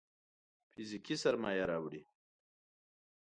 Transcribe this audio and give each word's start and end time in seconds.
فزيکي 0.71 1.15
سرمايه 1.23 1.63
راوړي. 1.71 2.01